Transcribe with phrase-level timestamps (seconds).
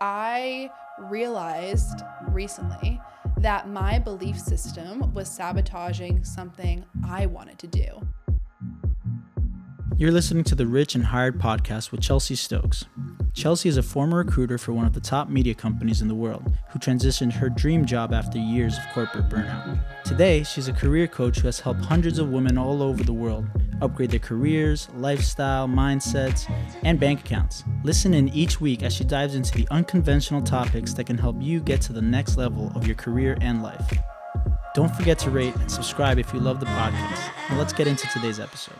[0.00, 0.70] I
[1.10, 3.00] realized recently
[3.36, 8.06] that my belief system was sabotaging something I wanted to do.
[9.96, 12.84] You're listening to the Rich and Hired podcast with Chelsea Stokes.
[13.34, 16.44] Chelsea is a former recruiter for one of the top media companies in the world
[16.70, 19.80] who transitioned her dream job after years of corporate burnout.
[20.04, 23.46] Today, she's a career coach who has helped hundreds of women all over the world
[23.80, 26.50] upgrade their careers, lifestyle, mindsets,
[26.84, 27.64] and bank accounts.
[27.84, 31.60] Listen in each week as she dives into the unconventional topics that can help you
[31.60, 33.92] get to the next level of your career and life.
[34.74, 37.30] Don't forget to rate and subscribe if you love the podcast.
[37.50, 38.76] Now let's get into today's episode.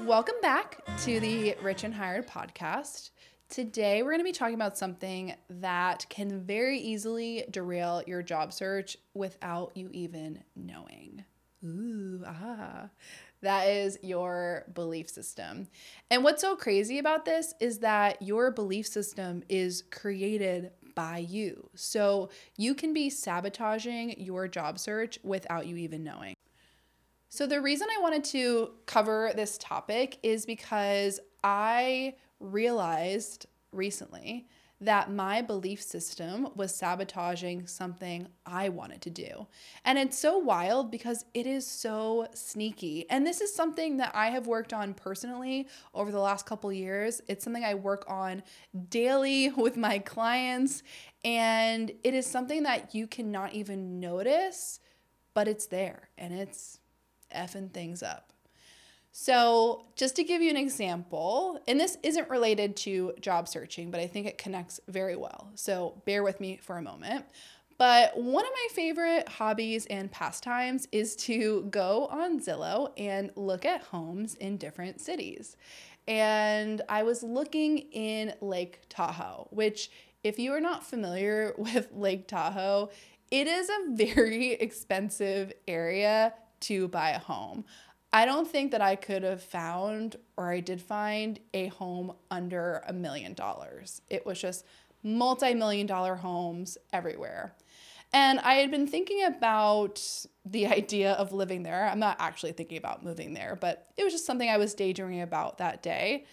[0.00, 3.10] Welcome back to the Rich and Hired podcast.
[3.48, 8.52] Today, we're going to be talking about something that can very easily derail your job
[8.52, 11.24] search without you even knowing.
[11.64, 12.88] Ooh, ah.
[13.42, 15.68] That is your belief system.
[16.10, 21.70] And what's so crazy about this is that your belief system is created by you.
[21.76, 26.34] So you can be sabotaging your job search without you even knowing.
[27.28, 34.46] So, the reason I wanted to cover this topic is because I realized recently
[34.80, 39.46] that my belief system was sabotaging something I wanted to do.
[39.86, 43.08] And it's so wild because it is so sneaky.
[43.08, 47.22] And this is something that I have worked on personally over the last couple years.
[47.26, 48.42] It's something I work on
[48.90, 50.82] daily with my clients
[51.24, 54.78] and it is something that you cannot even notice,
[55.32, 56.80] but it's there and it's
[57.34, 58.25] effing things up.
[59.18, 63.98] So, just to give you an example, and this isn't related to job searching, but
[63.98, 65.48] I think it connects very well.
[65.54, 67.24] So, bear with me for a moment.
[67.78, 73.64] But one of my favorite hobbies and pastimes is to go on Zillow and look
[73.64, 75.56] at homes in different cities.
[76.06, 79.90] And I was looking in Lake Tahoe, which,
[80.24, 82.90] if you are not familiar with Lake Tahoe,
[83.30, 87.64] it is a very expensive area to buy a home.
[88.16, 92.82] I don't think that I could have found or I did find a home under
[92.86, 94.00] a million dollars.
[94.08, 94.64] It was just
[95.02, 97.54] multi million dollar homes everywhere.
[98.14, 100.02] And I had been thinking about
[100.46, 101.86] the idea of living there.
[101.86, 105.20] I'm not actually thinking about moving there, but it was just something I was daydreaming
[105.20, 106.24] about that day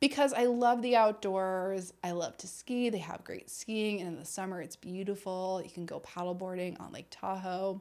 [0.00, 1.92] because I love the outdoors.
[2.02, 2.90] I love to ski.
[2.90, 5.62] They have great skiing, and in the summer, it's beautiful.
[5.64, 7.80] You can go paddleboarding on Lake Tahoe.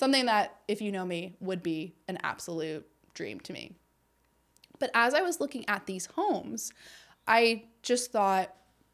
[0.00, 3.76] Something that, if you know me, would be an absolute dream to me.
[4.78, 6.72] But as I was looking at these homes,
[7.28, 8.50] I just thought,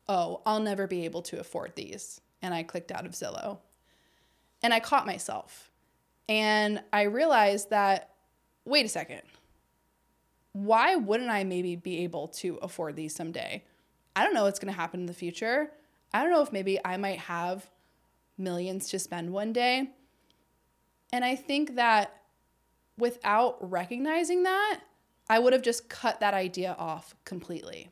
[0.09, 2.21] oh, I'll never be able to afford these.
[2.43, 3.59] And I clicked out of Zillow.
[4.65, 5.71] And I caught myself.
[6.29, 8.11] And I realized that,
[8.65, 9.23] wait a second,
[10.55, 13.63] why wouldn't I maybe be able to afford these someday?
[14.17, 15.71] I don't know what's going to happen in the future.
[16.13, 17.71] I don't know if maybe I might have
[18.37, 19.91] millions to spend one day.
[21.13, 22.23] And I think that
[22.99, 24.81] without recognizing that,
[25.29, 27.91] I would have just cut that idea off completely.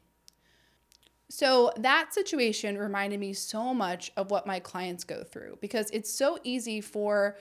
[1.31, 6.13] So, that situation reminded me so much of what my clients go through because it's
[6.13, 7.37] so easy for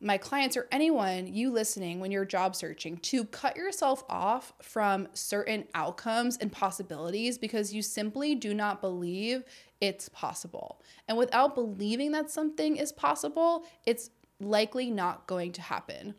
[0.00, 5.08] my clients or anyone, you listening, when you're job searching, to cut yourself off from
[5.14, 9.44] certain outcomes and possibilities because you simply do not believe
[9.80, 10.82] it's possible.
[11.08, 14.10] And without believing that something is possible, it's
[14.40, 16.14] likely not going to happen.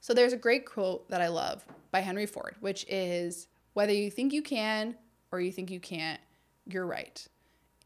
[0.00, 4.10] So there's a great quote that I love by Henry Ford, which is whether you
[4.10, 4.94] think you can
[5.30, 6.20] or you think you can't,
[6.66, 7.26] you're right.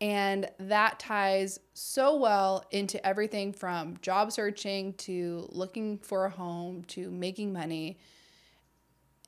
[0.01, 6.83] And that ties so well into everything from job searching to looking for a home
[6.89, 7.99] to making money.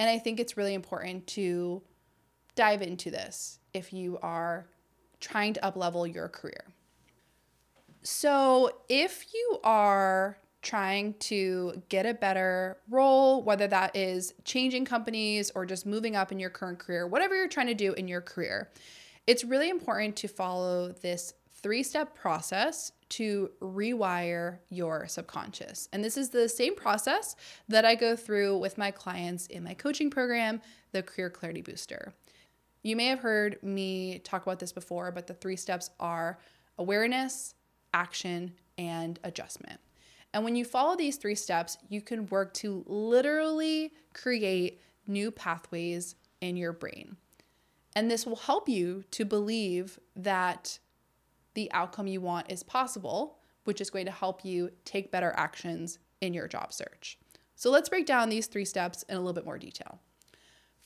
[0.01, 1.81] And I think it's really important to
[2.57, 4.67] dive into this if you are
[5.21, 6.65] trying to uplevel your career.
[8.04, 15.50] So, if you are trying to get a better role, whether that is changing companies
[15.54, 18.21] or just moving up in your current career, whatever you're trying to do in your
[18.21, 18.71] career,
[19.27, 25.89] it's really important to follow this three step process to rewire your subconscious.
[25.91, 27.36] And this is the same process
[27.68, 30.60] that I go through with my clients in my coaching program,
[30.92, 32.12] the Career Clarity Booster.
[32.83, 36.39] You may have heard me talk about this before, but the three steps are
[36.77, 37.54] awareness,
[37.95, 39.81] action, and adjustment.
[40.35, 46.17] And when you follow these three steps, you can work to literally create new pathways
[46.41, 47.17] in your brain.
[47.95, 50.81] And this will help you to believe that
[51.55, 56.01] the outcome you want is possible, which is going to help you take better actions
[56.21, 57.17] in your job search.
[57.55, 60.01] So let's break down these three steps in a little bit more detail.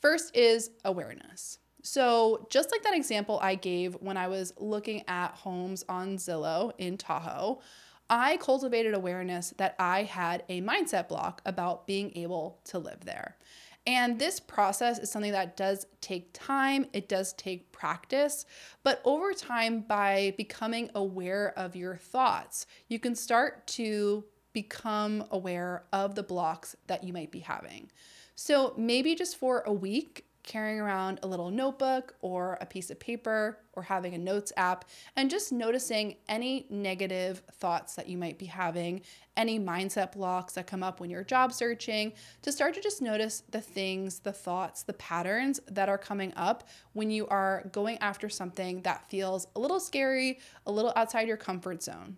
[0.01, 1.59] First is awareness.
[1.91, 6.73] So, just like that example I gave when I was looking at homes on Zillow
[6.77, 7.63] in Tahoe,
[8.11, 13.39] I cultivated awareness that I had a mindset block about being able to live there.
[13.87, 18.45] And this process is something that does take time, it does take practice,
[18.83, 25.85] but over time, by becoming aware of your thoughts, you can start to become aware
[25.95, 27.91] of the blocks that you might be having.
[28.35, 32.99] So maybe just for a week, carrying around a little notebook or a piece of
[32.99, 38.39] paper or having a notes app and just noticing any negative thoughts that you might
[38.39, 39.03] be having,
[39.37, 43.43] any mindset blocks that come up when you're job searching, to start to just notice
[43.51, 48.31] the things, the thoughts, the patterns that are coming up when you are going after
[48.31, 52.17] something that feels a little scary, a little outside your comfort zone.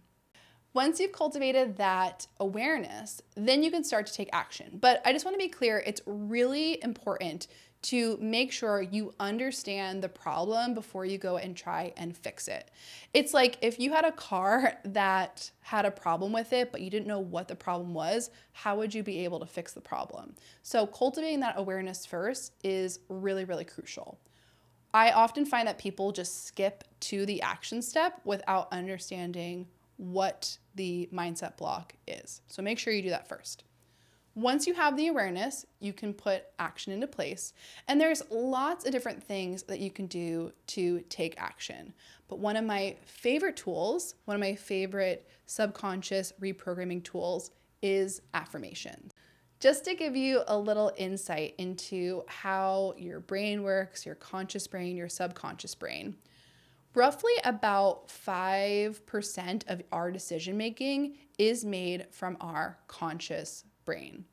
[0.73, 4.79] Once you've cultivated that awareness, then you can start to take action.
[4.81, 7.49] But I just want to be clear it's really important
[7.83, 12.71] to make sure you understand the problem before you go and try and fix it.
[13.15, 16.91] It's like if you had a car that had a problem with it, but you
[16.91, 20.35] didn't know what the problem was, how would you be able to fix the problem?
[20.63, 24.19] So, cultivating that awareness first is really, really crucial.
[24.93, 31.09] I often find that people just skip to the action step without understanding what the
[31.13, 32.43] mindset block is.
[32.49, 33.65] So, make sure you do that first.
[34.41, 37.53] Once you have the awareness, you can put action into place.
[37.87, 41.93] And there's lots of different things that you can do to take action.
[42.27, 47.51] But one of my favorite tools, one of my favorite subconscious reprogramming tools
[47.83, 49.11] is affirmation.
[49.61, 54.97] Just to give you a little insight into how your brain works, your conscious brain,
[54.97, 56.17] your subconscious brain.
[56.95, 64.25] Roughly about 5% of our decision making is made from our conscious brain.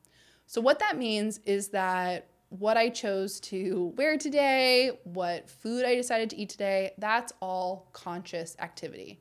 [0.46, 5.96] So, what that means is that what I chose to wear today, what food I
[5.96, 9.20] decided to eat today, that's all conscious activity.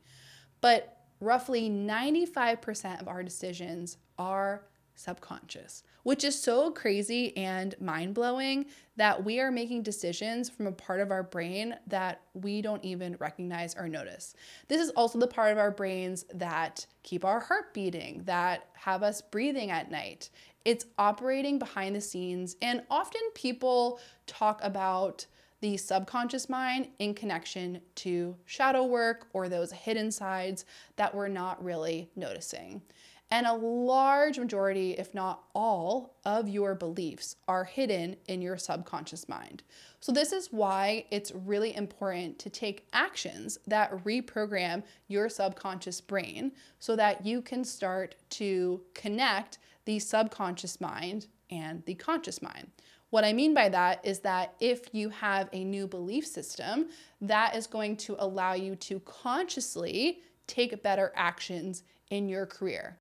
[0.62, 8.66] But roughly 95% of our decisions are subconscious, which is so crazy and mind blowing
[8.98, 13.16] that we are making decisions from a part of our brain that we don't even
[13.20, 14.34] recognize or notice.
[14.68, 19.04] This is also the part of our brains that keep our heart beating, that have
[19.04, 20.30] us breathing at night.
[20.66, 25.26] It's operating behind the scenes, and often people talk about
[25.62, 30.66] the subconscious mind in connection to shadow work or those hidden sides
[30.98, 32.82] that we're not really noticing.
[33.30, 39.28] And a large majority, if not all, of your beliefs are hidden in your subconscious
[39.28, 39.64] mind.
[40.00, 46.54] So, this is why it's really important to take actions that reprogram your subconscious brain
[46.80, 52.72] so that you can start to connect the subconscious mind and the conscious mind.
[53.10, 56.90] What I mean by that is that if you have a new belief system,
[57.22, 63.00] that is going to allow you to consciously take better actions in your career.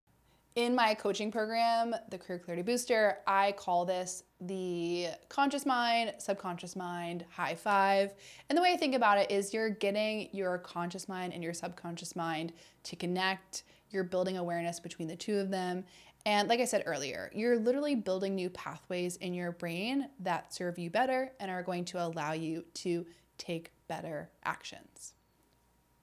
[0.56, 6.74] In my coaching program, the Career Clarity Booster, I call this the conscious mind, subconscious
[6.74, 8.14] mind, high five.
[8.48, 11.52] And the way I think about it is you're getting your conscious mind and your
[11.52, 12.54] subconscious mind
[12.84, 13.64] to connect.
[13.90, 15.84] You're building awareness between the two of them.
[16.24, 20.78] And like I said earlier, you're literally building new pathways in your brain that serve
[20.78, 23.04] you better and are going to allow you to
[23.36, 25.15] take better actions.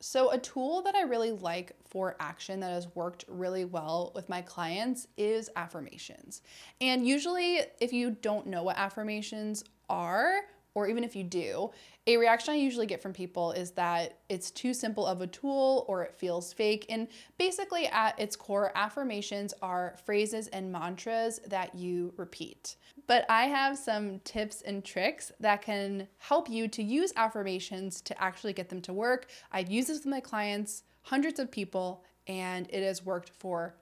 [0.05, 4.27] So, a tool that I really like for action that has worked really well with
[4.27, 6.41] my clients is affirmations.
[6.81, 10.41] And usually, if you don't know what affirmations are,
[10.75, 11.72] or even if you do,
[12.08, 15.86] a reaction I usually get from people is that it's too simple of a tool
[15.88, 16.86] or it feels fake.
[16.89, 22.75] And basically, at its core, affirmations are phrases and mantras that you repeat.
[23.08, 28.22] But I have some tips and tricks that can help you to use affirmations to
[28.22, 29.27] actually get them to work.
[29.51, 33.75] I've used this with my clients, hundreds of people, and it has worked for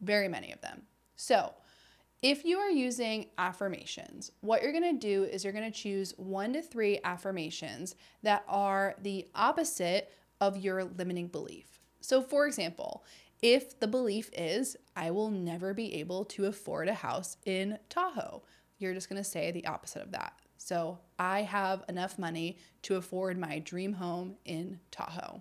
[0.00, 0.82] very many of them.
[1.16, 1.52] So,
[2.22, 6.60] if you are using affirmations, what you're gonna do is you're gonna choose one to
[6.60, 11.80] three affirmations that are the opposite of your limiting belief.
[12.00, 13.04] So, for example,
[13.40, 18.42] if the belief is, I will never be able to afford a house in Tahoe,
[18.78, 20.34] you're just gonna say the opposite of that.
[20.58, 25.40] So, I have enough money to afford my dream home in Tahoe.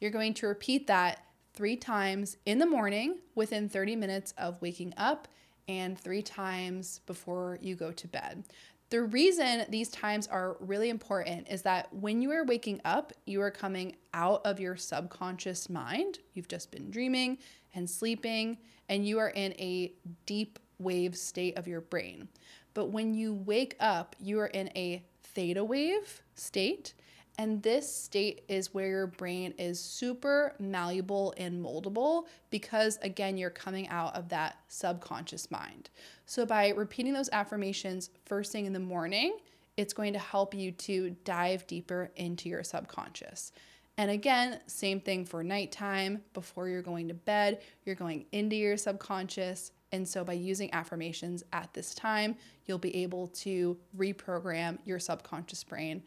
[0.00, 1.22] You're going to repeat that
[1.54, 5.28] three times in the morning within 30 minutes of waking up
[5.68, 8.44] and three times before you go to bed.
[8.90, 13.42] The reason these times are really important is that when you are waking up, you
[13.42, 16.20] are coming out of your subconscious mind.
[16.32, 17.36] You've just been dreaming
[17.74, 18.56] and sleeping,
[18.88, 19.92] and you are in a
[20.24, 22.28] deep wave state of your brain.
[22.72, 26.94] But when you wake up, you are in a theta wave state.
[27.40, 33.48] And this state is where your brain is super malleable and moldable because, again, you're
[33.48, 35.88] coming out of that subconscious mind.
[36.26, 39.38] So, by repeating those affirmations first thing in the morning,
[39.76, 43.52] it's going to help you to dive deeper into your subconscious.
[43.96, 46.22] And again, same thing for nighttime.
[46.34, 49.70] Before you're going to bed, you're going into your subconscious.
[49.92, 52.34] And so, by using affirmations at this time,
[52.66, 56.02] you'll be able to reprogram your subconscious brain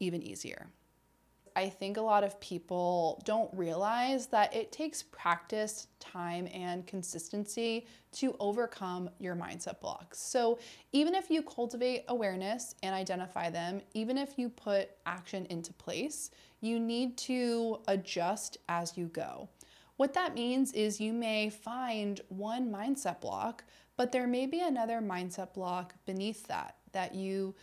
[0.00, 0.68] even easier.
[1.56, 7.86] I think a lot of people don't realize that it takes practice, time, and consistency
[8.12, 10.18] to overcome your mindset blocks.
[10.18, 10.58] So,
[10.92, 16.30] even if you cultivate awareness and identify them, even if you put action into place,
[16.60, 19.48] you need to adjust as you go.
[19.96, 23.62] What that means is you may find one mindset block,
[23.96, 27.54] but there may be another mindset block beneath that that you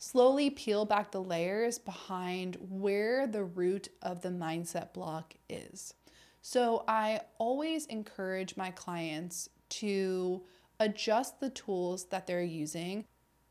[0.00, 5.92] slowly peel back the layers behind where the root of the mindset block is.
[6.40, 10.42] So I always encourage my clients to
[10.80, 13.04] adjust the tools that they're using,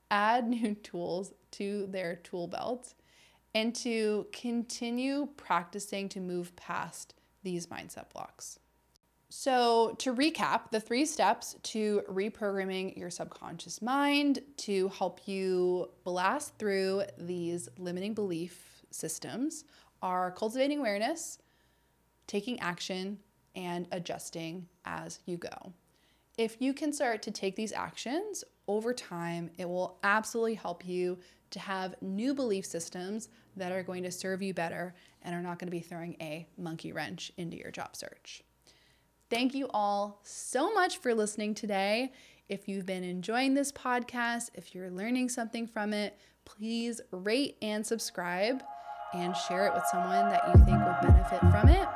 [0.10, 2.96] add new tools to their tool belt,
[3.53, 7.13] and to continue practicing to move past
[7.44, 8.60] these mindset blocks.
[9.31, 16.57] So, to recap, the three steps to reprogramming your subconscious mind to help you blast
[16.57, 19.65] through these limiting belief systems
[20.01, 21.38] are cultivating awareness,
[22.25, 23.19] taking action,
[23.55, 25.74] and adjusting as you go.
[26.38, 31.19] If you can start to take these actions over time, it will absolutely help you
[31.51, 35.59] to have new belief systems that are going to serve you better and are not
[35.59, 38.43] going to be throwing a monkey wrench into your job search.
[39.29, 42.12] Thank you all so much for listening today.
[42.48, 47.86] If you've been enjoying this podcast, if you're learning something from it, please rate and
[47.86, 48.63] subscribe
[49.13, 51.88] and share it with someone that you think will benefit from it.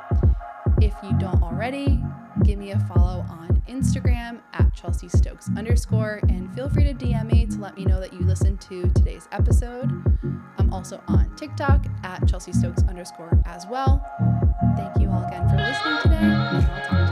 [0.80, 2.00] If you don't already,
[2.44, 7.32] give me a follow on Instagram at Chelsea Stokes underscore and feel free to DM
[7.32, 9.90] me to let me know that you listened to today's episode.
[10.58, 14.04] I'm also on TikTok at Chelsea Stokes underscore as well.
[14.76, 17.03] Thank you all again for listening today,